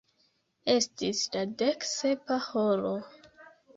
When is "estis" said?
0.75-1.21